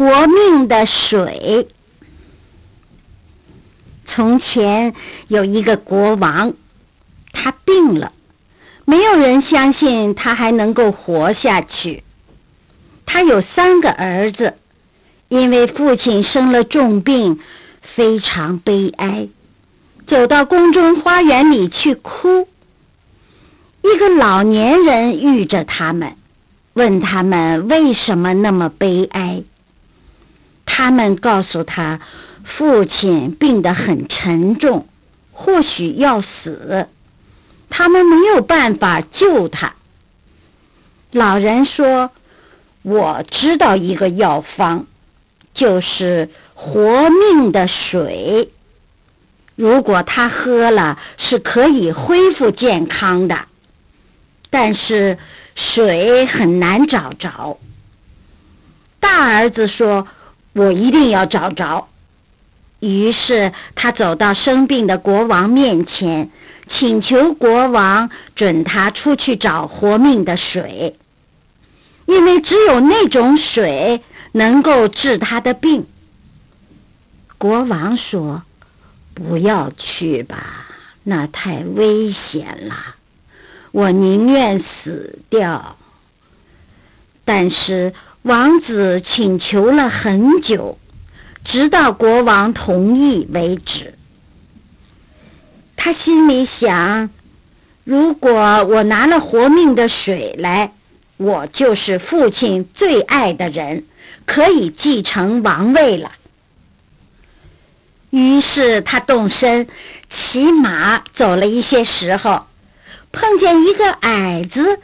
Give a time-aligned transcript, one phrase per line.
[0.00, 1.68] 活命的水。
[4.06, 4.94] 从前
[5.28, 6.54] 有一个国王，
[7.34, 8.12] 他病了，
[8.86, 12.02] 没有人相信他还能够活下去。
[13.04, 14.54] 他有三个儿子，
[15.28, 17.38] 因为父亲生了重病，
[17.94, 19.28] 非常悲哀，
[20.06, 22.48] 走到宫中花园里去哭。
[23.82, 26.14] 一个老年人遇着他们，
[26.72, 29.42] 问他们为什么那么悲哀。
[30.72, 31.98] 他们告诉他。
[32.42, 34.86] 父亲病得很沉重，
[35.30, 36.88] 或许要死，
[37.68, 39.74] 他们没有办法救他。
[41.12, 42.10] 老人说
[42.82, 44.86] ：“我知道一个药方，
[45.54, 48.48] 就是活命的水。
[49.54, 53.38] 如果他喝了，是可以恢复健康的。
[54.48, 55.18] 但是
[55.54, 57.58] 水很难找着。”
[58.98, 60.08] 大儿子说
[60.54, 61.88] ：“我一定要找着。”
[62.80, 66.30] 于是他走到生病的国王面前，
[66.66, 70.96] 请求国王准他出去找活命的水，
[72.06, 74.00] 因为只有那种水
[74.32, 75.86] 能够治他的病。
[77.36, 78.42] 国王说
[79.14, 80.66] ：“不要去吧，
[81.04, 82.74] 那太危险了，
[83.72, 85.76] 我宁愿死掉。”
[87.26, 90.78] 但是王子请求了很久。
[91.42, 93.94] 直到国王同意为止。
[95.74, 97.08] 他心里想：
[97.82, 100.72] 如果我拿了活命的水来，
[101.16, 103.84] 我就是父亲最爱的人，
[104.26, 106.12] 可以继承王位了。
[108.10, 109.66] 于是他动身
[110.10, 112.44] 骑马走了一些时候，
[113.12, 114.78] 碰见一个矮子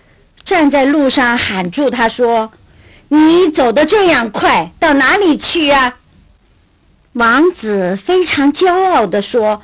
[0.46, 2.50] 站在路上，喊住他说
[3.08, 5.96] ：“你走得这样快，到哪里去呀？”
[7.14, 9.62] 王子非常骄傲地说：“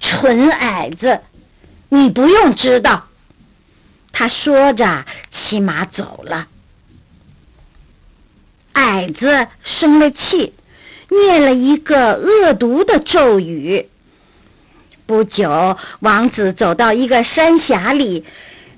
[0.00, 1.20] 蠢矮子，
[1.88, 3.06] 你不用知道。”
[4.12, 6.48] 他说着，骑马走了。
[8.72, 10.52] 矮子生了气，
[11.08, 13.88] 念了一个恶毒的咒语。
[15.06, 18.24] 不久，王子走到一个山峡里，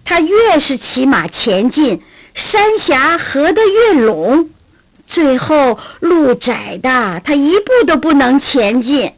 [0.05, 2.03] 他越是骑马前进，
[2.34, 4.50] 山峡合得越拢。
[5.06, 9.12] 最后路窄的，他一步都不能前进。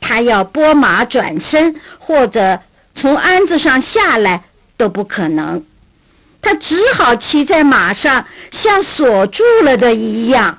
[0.00, 2.60] 他要拨马转身，或者
[2.94, 4.44] 从鞍子上下来
[4.76, 5.64] 都不可能。
[6.40, 10.58] 他只好骑在马上，像锁住了的一样。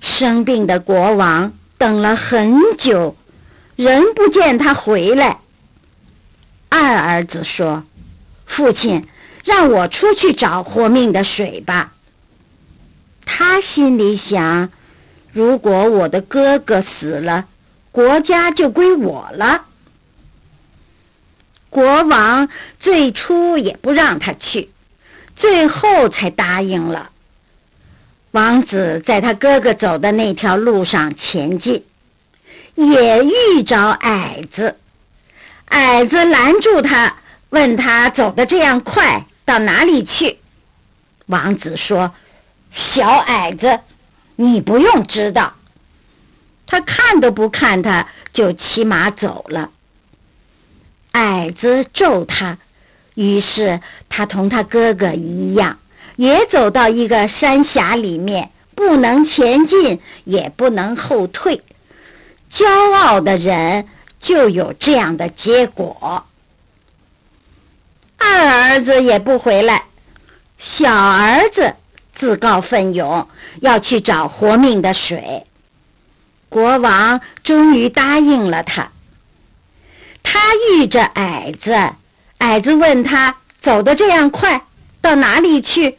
[0.00, 3.16] 生病的国王等了很久，
[3.76, 5.38] 仍不见他回来。
[6.68, 7.84] 二儿子说
[8.46, 9.06] ：“父亲，
[9.48, 11.94] 让我出去找活命的水吧。”
[13.24, 14.70] 他心里想：
[15.32, 17.46] 如果我的哥哥死了，
[17.90, 19.64] 国家就归我了。
[21.70, 22.48] 国王
[22.78, 24.68] 最初也不让他去，
[25.36, 27.10] 最后才答应了。
[28.32, 31.84] 王子在他哥哥走的那条路上前进，
[32.74, 34.76] 也遇着矮子。
[35.66, 37.16] 矮子拦住他，
[37.50, 40.36] 问他走得这样快，到哪里去？
[41.26, 42.12] 王子说。
[42.70, 43.80] 小矮子，
[44.36, 45.54] 你不用知道。
[46.66, 49.70] 他看都不看他，就骑马走了。
[51.12, 52.58] 矮子咒他，
[53.14, 55.78] 于是他同他哥哥一样，
[56.16, 61.62] 也走到一个山峡里面，不能前进，也不能后退。
[62.52, 63.88] 骄傲的人
[64.20, 66.26] 就有这样的结果。
[68.28, 69.84] 二儿子也不回来，
[70.58, 71.74] 小儿子。
[72.14, 73.28] 自告奋勇
[73.60, 75.44] 要去找活命的水，
[76.48, 78.88] 国王终于答应了他。
[80.24, 80.40] 他
[80.72, 81.72] 遇着矮子，
[82.38, 84.62] 矮子问他走得这样快，
[85.00, 85.96] 到哪里去？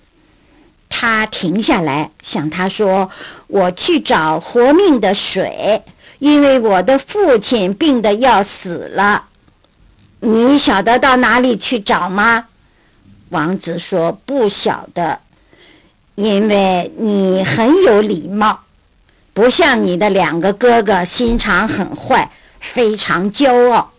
[0.89, 3.09] 他停下来向他说
[3.47, 5.83] ：“我去找活命的水，
[6.19, 9.28] 因为我的父亲病得要死了。
[10.19, 12.45] 你晓得到哪里去找吗？”
[13.29, 15.19] 王子说：“不晓得。”
[16.15, 18.59] 因为你很有礼貌，
[19.33, 22.29] 不像你的两个哥哥心肠很坏，
[22.73, 23.91] 非常骄傲，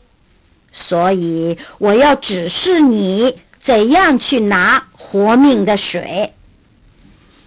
[0.70, 6.34] 所以我要指示你怎样去拿活命的水。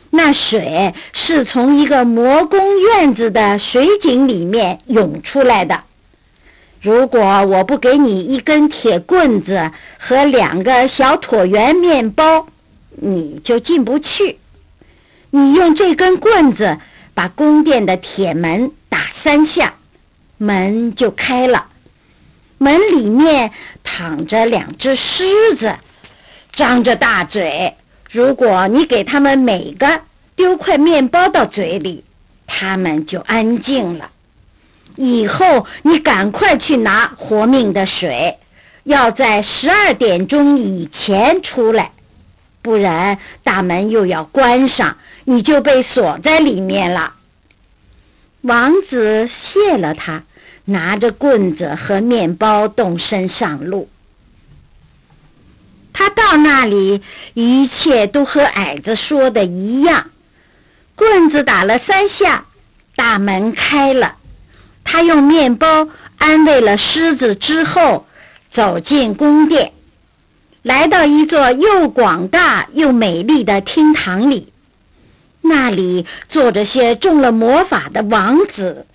[0.09, 5.81] 那水是从一个魔宫院子的水井里面涌出来的。
[6.83, 12.45] 如果我不给你一根铁棍子和两个小椭圆面包，
[12.97, 14.37] 你就进不去。
[15.31, 16.77] 你用这根棍子
[17.13, 19.75] 把宫殿的铁门打三下，
[20.37, 21.67] 门就开了。
[22.57, 23.51] 门里面
[23.85, 25.75] 躺着两只狮子，
[26.53, 27.75] 张着大嘴。
[28.11, 30.01] 如果你给他们每个
[30.35, 32.03] 丢块面包到嘴里，
[32.45, 34.09] 他们就安静了。
[34.95, 38.37] 以后你赶快去拿活命的水，
[38.83, 41.91] 要在十二点钟以前出来，
[42.61, 47.13] 不然大门又要关上，你就被锁在里面了。
[48.41, 50.23] 王子谢了他，
[50.65, 53.89] 拿着棍子和面包动身上路。
[55.93, 57.01] 他到那里，
[57.33, 60.09] 一切都和矮子说的一样。
[60.95, 62.45] 棍子打了三下，
[62.95, 64.15] 大门开了。
[64.83, 65.87] 他用面包
[66.17, 68.05] 安慰了狮子之后，
[68.51, 69.71] 走进宫殿，
[70.61, 74.51] 来到一座又广大又美丽的厅堂里。
[75.41, 78.85] 那里坐着些中了魔法的王子。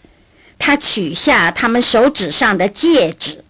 [0.59, 3.45] 他取下他们手指上的戒指。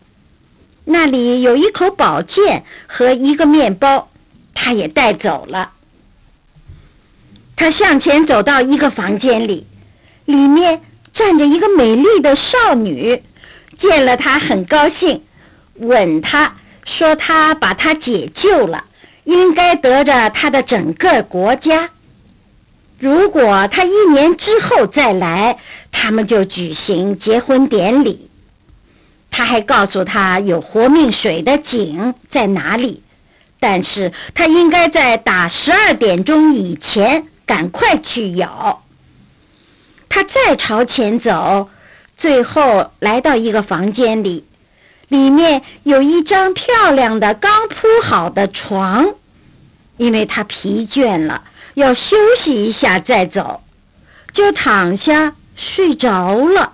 [0.84, 4.08] 那里有一口宝剑和一个面包，
[4.54, 5.72] 他也带走了。
[7.56, 9.66] 他向前走到一个房间里，
[10.24, 10.80] 里面。
[11.12, 13.22] 站着一个美丽的少女，
[13.78, 15.22] 见了他很高兴，
[15.76, 18.84] 吻他说他把他解救了，
[19.24, 21.90] 应该得着他的整个国家。
[22.98, 25.58] 如果他一年之后再来，
[25.92, 28.28] 他们就举行结婚典礼。
[29.30, 33.02] 他还告诉他有活命水的井在哪里，
[33.60, 38.82] 但是他应该在打十二点钟以前赶快去舀。
[40.08, 41.68] 他再朝前走，
[42.16, 44.44] 最后来到一个房间里，
[45.08, 49.14] 里面有一张漂亮的刚铺好的床。
[49.96, 51.42] 因为他疲倦了，
[51.74, 53.60] 要休息一下再走，
[54.32, 56.72] 就躺下睡着了。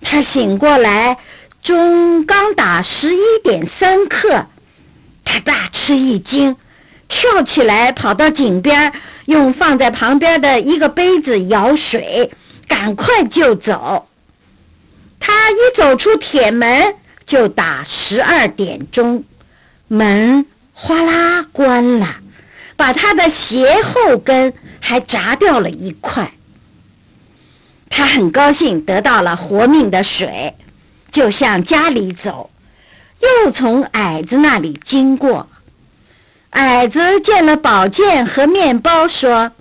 [0.00, 1.18] 他醒过来，
[1.60, 4.46] 钟刚打十一点三刻，
[5.24, 6.56] 他大吃一惊。
[7.08, 8.92] 跳起来，跑到井边，
[9.28, 12.30] 用放在旁边的一个杯子舀水，
[12.66, 14.08] 赶快就走。
[15.20, 16.94] 他一走出铁门，
[17.26, 19.24] 就打十二点钟，
[19.86, 22.16] 门哗啦关了，
[22.78, 26.32] 把他的鞋后跟还砸掉了一块。
[27.90, 30.54] 他很高兴得到了活命的水，
[31.12, 32.48] 就向家里走，
[33.44, 35.50] 又从矮子那里经过。
[36.50, 39.52] 矮子见了宝剑和面包，说：“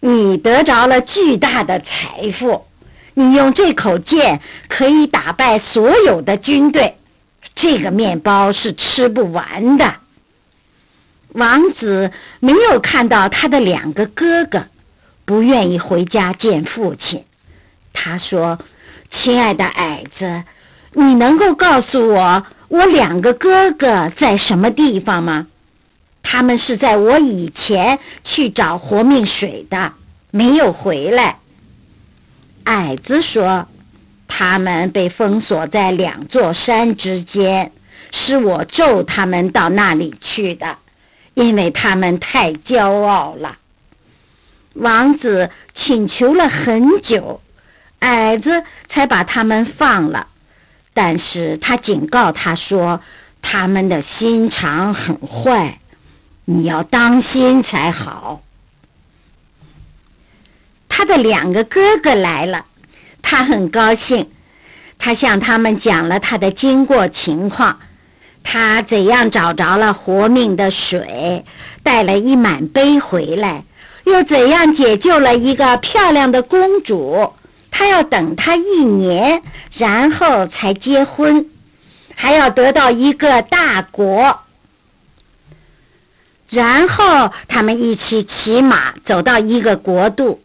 [0.00, 2.64] 你得着了巨大的财富，
[3.14, 6.96] 你用这口剑可以打败所有的军队。
[7.54, 9.94] 这个面包是吃不完的。”
[11.34, 14.64] 王子没有看到他的两个哥哥，
[15.24, 17.24] 不愿意回家见父亲。
[17.92, 18.58] 他说
[19.12, 20.44] ：“亲爱的矮子，
[20.94, 25.46] 你能够告诉我，我两个哥哥在什么地方吗？”
[26.22, 29.92] 他们是在我以前去找活命水的，
[30.30, 31.38] 没有回来。
[32.64, 33.66] 矮子说，
[34.28, 37.72] 他们被封锁在两座山之间，
[38.12, 40.78] 是我咒他们到那里去的，
[41.34, 43.56] 因为他们太骄傲了。
[44.74, 47.42] 王子请求了很久，
[47.98, 50.28] 矮子才把他们放了，
[50.94, 53.00] 但是他警告他说，
[53.42, 55.78] 他们的心肠很坏。
[56.44, 58.40] 你要当心才好。
[60.88, 62.66] 他的两个哥哥来了，
[63.22, 64.28] 他很高兴。
[64.98, 67.80] 他向他们讲了他的经过情况，
[68.44, 71.44] 他怎样找着了活命的水，
[71.82, 73.64] 带了一满杯回来，
[74.04, 77.32] 又怎样解救了一个漂亮的公主。
[77.70, 81.46] 他要等他一年，然后才结婚，
[82.14, 84.38] 还要得到一个大国。
[86.52, 90.42] 然后他们一起骑马走到一个国度，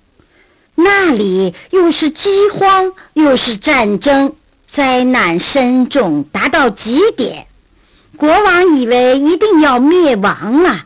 [0.73, 4.33] 那里又是饥荒又是战争，
[4.71, 7.47] 灾难深重达到极点。
[8.15, 10.85] 国王以为一定要灭亡了。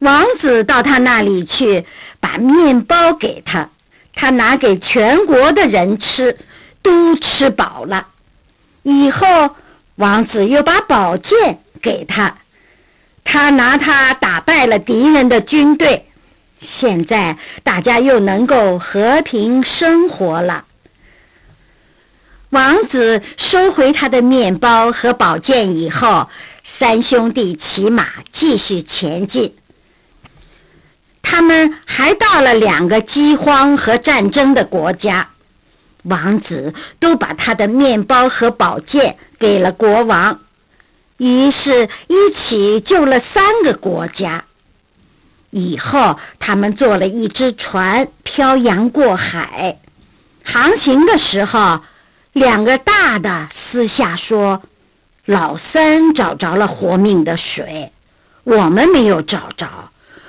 [0.00, 1.86] 王子到他那里去，
[2.18, 3.70] 把面包给他，
[4.16, 6.36] 他拿给全国的人吃，
[6.82, 8.08] 都吃饱了。
[8.82, 9.54] 以后
[9.94, 12.38] 王子又把宝剑给他。
[13.24, 16.06] 他拿他打败了敌人的军队，
[16.60, 20.64] 现在大家又能够和平生活了。
[22.50, 26.28] 王子收回他的面包和宝剑以后，
[26.78, 29.56] 三兄弟骑马继续前进。
[31.20, 35.30] 他们还到了两个饥荒和战争的国家，
[36.04, 40.38] 王子都把他的面包和宝剑给了国王，
[41.16, 44.44] 于是一起救了三个国家。
[45.50, 49.78] 以后，他们坐了一只船，漂洋过海。
[50.44, 51.80] 航行的时候，
[52.32, 54.62] 两个大的私下说
[55.24, 57.92] ：“老三找着了活命的水，
[58.42, 59.68] 我们没有找着。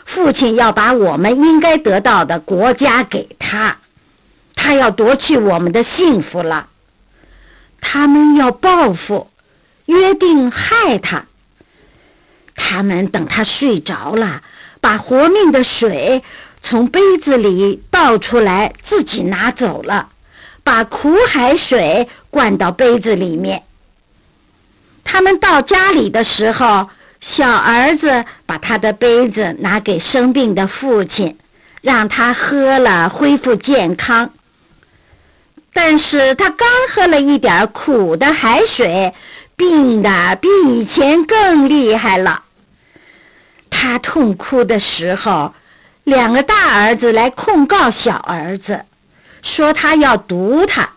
[0.05, 3.77] 父亲要把我们应该得到的国家给他，
[4.55, 6.67] 他要夺去我们的幸福了。
[7.81, 9.27] 他们要报复，
[9.85, 11.25] 约定害他。
[12.55, 14.41] 他们等他睡着了。”
[14.81, 16.21] 把活命的水
[16.61, 20.09] 从杯子里倒出来，自己拿走了，
[20.63, 23.63] 把苦海水灌到杯子里面。
[25.03, 26.87] 他们到家里的时候，
[27.19, 31.35] 小儿子把他的杯子拿给生病的父亲，
[31.81, 34.29] 让他喝了恢复健康。
[35.73, 39.11] 但是他刚喝了一点苦的海水，
[39.55, 42.43] 病的比以前更厉害了。
[43.69, 45.53] 他痛哭的时候，
[46.03, 48.83] 两个大儿子来控告小儿子，
[49.41, 50.89] 说他要毒他。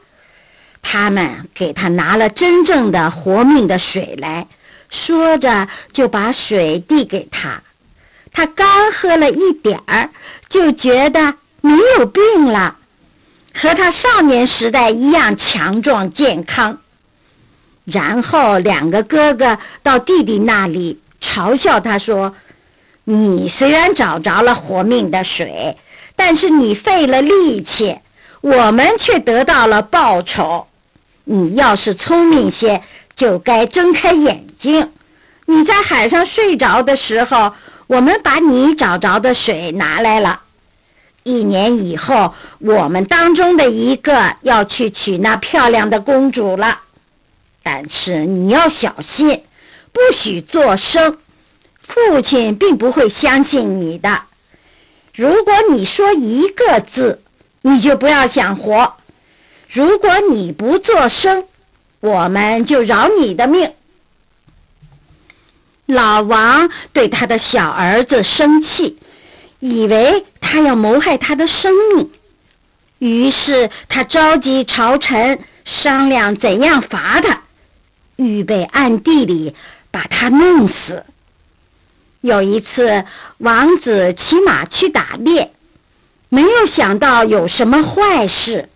[0.81, 4.47] 他们给他拿了真正的活命的水来，
[4.91, 7.62] 说着就把水递给他。
[8.33, 10.11] 他刚喝了一点儿，
[10.49, 12.77] 就觉得没有病了，
[13.55, 16.79] 和他少年时代一样强壮健康。
[17.90, 22.35] 然后两个哥哥到弟弟那里嘲笑他说。
[23.11, 25.78] 你虽然找着了活命的水，
[26.14, 27.97] 但是你费了力气，
[28.42, 30.66] 我们却得到了报酬。
[31.25, 32.83] 你要是聪明些，
[33.16, 34.90] 就该睁开眼睛。
[35.47, 37.54] 你在海上睡着的时候，
[37.87, 40.42] 我们把你找着的水拿来了。
[41.23, 46.80] 一年以后，我们当中的一个要去娶那漂亮的公主了，
[47.70, 49.42] 但是你要小心，
[49.92, 51.18] 不许作声。
[51.87, 54.22] 父亲并不会相信你的。
[55.14, 57.20] 如果你说一个字，
[57.60, 58.94] 你就不要想活。
[59.70, 61.44] 如果你不作声，
[62.00, 63.70] 我们就饶你的命。
[65.84, 68.96] 老王对他的小儿子生气，
[69.60, 72.10] 以为他要谋害他的生命，
[72.98, 77.42] 于是他召集朝臣商量怎样罚他，
[78.18, 79.54] 预备暗地里
[79.92, 81.04] 把他弄死。
[82.20, 83.04] 有一次，
[83.38, 85.52] 王子骑马去打猎，
[86.28, 88.68] 没有想到有什么坏事。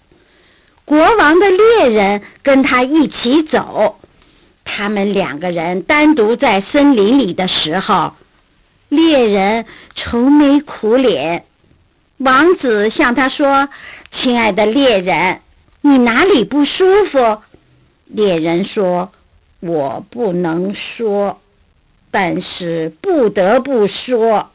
[0.84, 3.98] 国王的猎人跟他一起走，
[4.64, 8.14] 他们两个人单独在森林里的时候，
[8.88, 11.44] 猎人愁眉苦脸。
[12.18, 13.68] 王子向他说
[14.12, 15.40] ：“亲爱的猎人，
[15.80, 17.38] 你哪里不舒服？”
[18.06, 19.10] 猎人说
[19.62, 21.38] ：“我不能说。”
[22.14, 24.50] 但是不得不说，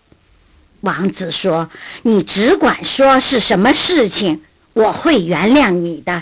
[0.82, 1.72] 王子说
[2.04, 4.44] ：“你只管说是什么事情，
[4.76, 6.22] 我会原谅你的。”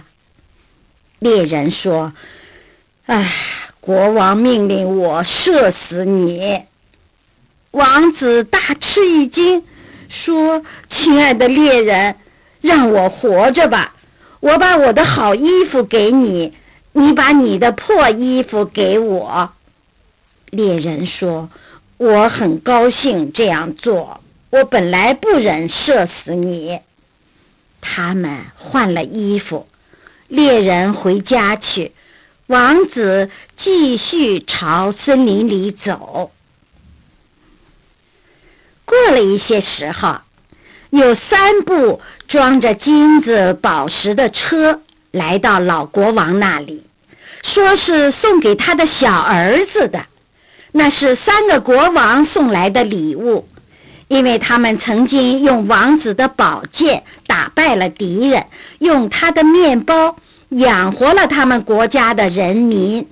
[1.20, 2.14] 猎人说
[3.06, 3.34] ：“唉，
[3.82, 6.62] 国王命令我射死你。”
[7.72, 9.62] 王子大吃一惊，
[10.08, 12.16] 说：“亲爱的猎人，
[12.62, 13.94] 让我活着吧！
[14.40, 16.54] 我把我的好衣服给你，
[16.96, 19.52] 你把你的破衣服给我。”
[20.50, 21.50] 猎人说
[22.00, 24.22] ：“我很高兴这样做。
[24.52, 26.80] 我本来不忍射死你。”
[27.82, 29.68] 他们换了衣服，
[30.30, 31.92] 猎人回家去，
[32.48, 36.32] 王子继续朝森林里走。
[38.86, 40.18] 过了一些时候，
[40.90, 44.80] 有三部装着金子宝石的车
[45.16, 46.84] 来到老国王那里，
[47.42, 50.06] 说是送给他的小儿子的。
[50.74, 53.48] 那是三个国王送来的礼物，
[54.10, 58.46] 因为他们曾经用王子的宝剑打败了敌人，
[58.80, 60.18] 用他的面包
[60.50, 63.08] 养活了他们国家的人民，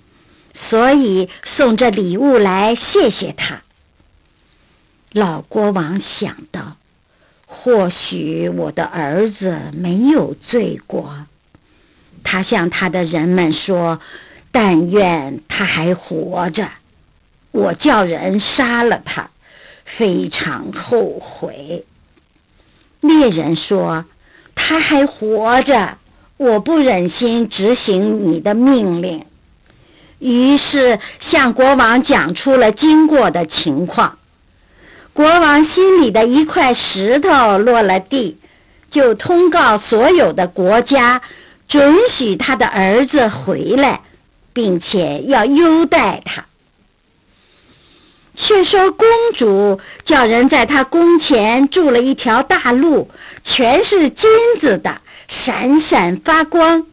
[0.53, 3.61] 所以送这礼物来谢谢他。
[5.13, 6.75] 老国王想到，
[7.45, 11.15] 或许我的儿子没有罪过，
[12.23, 13.99] 他向他的人们说
[14.51, 16.67] ：“但愿他还活着。”
[17.51, 19.29] 我叫人杀了他，
[19.85, 21.85] 非常后悔。
[23.01, 24.05] 猎人说
[24.55, 25.97] ：“他还活着，
[26.37, 29.25] 我不忍心执行你的命令。”
[30.19, 34.17] 于是向国王讲出了经过的情况。
[35.11, 38.39] 国王心里的一块石头落了地，
[38.89, 41.21] 就通告所有的国家，
[41.67, 44.01] 准许他的儿子回来，
[44.53, 46.45] 并且要优待他。
[48.35, 53.11] 却说公主叫人在她宫前筑了一条大路，
[53.43, 54.29] 全是金
[54.59, 56.85] 子的，闪闪发光。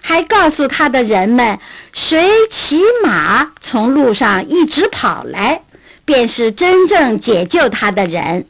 [0.00, 1.58] 还告诉他的人们，
[1.92, 5.60] 谁骑马从路上一直跑来，
[6.06, 8.46] 便是真正解救他的人，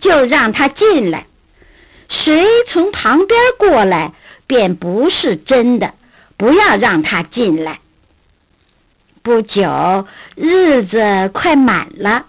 [0.00, 1.24] 就让他进来；
[2.10, 4.12] 谁从旁边过来，
[4.50, 5.94] 便不是真的，
[6.36, 7.78] 不要让他进来。
[9.22, 12.26] 不久，日子快满了，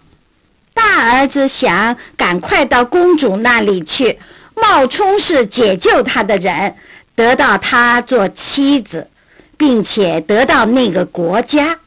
[0.76, 4.20] 大儿子想赶快到公主那里去，
[4.56, 6.76] 冒充是解救他的人，
[7.16, 9.10] 得到他做妻子，
[9.58, 11.80] 并且得到那个国家。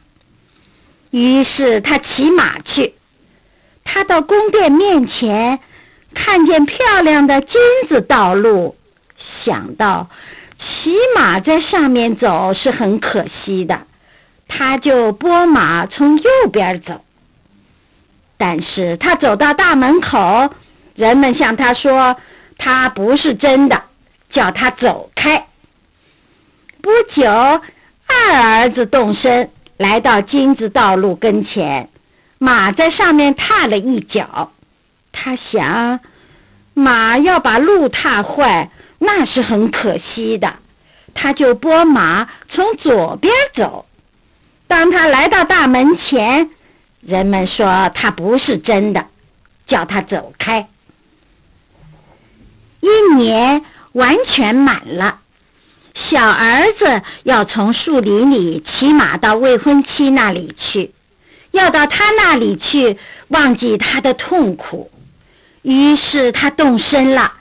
[1.13, 2.95] 于是他骑马去，
[3.85, 5.61] 他到宫殿面前，
[6.13, 8.75] 看见漂亮的金子道路，
[9.17, 10.09] 想到
[10.59, 13.81] 骑马在上面走是很可惜的。
[14.47, 17.03] 他就拨马从右边走，
[18.37, 20.53] 但是他走到大门口，
[20.95, 22.17] 人们向他说
[22.59, 23.83] 他不是真的，
[24.29, 25.47] 叫他走开。
[26.83, 31.89] 不久，二儿子动身来到金子道路跟前，
[32.39, 34.53] 马在上面踏了一脚，
[35.11, 36.01] 他想
[36.75, 40.55] 马要把路踏坏，那是很可惜的，
[41.15, 43.87] 他就拨马从左边走。
[44.67, 46.51] 当他来到大门前，
[47.01, 49.07] 人们说他不是真的，
[49.67, 50.69] 叫他走开。
[52.81, 55.21] 一年完全满了，
[55.95, 60.93] 小儿子要从树林里骑马到未婚妻那里去，
[61.51, 62.99] 要到他那里去
[63.29, 64.91] 忘记他的痛苦。
[65.63, 67.33] 于是他动身了，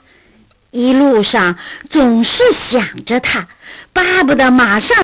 [0.74, 1.56] 一路上
[1.88, 3.46] 总是想着他，
[3.92, 4.96] 巴不得马上。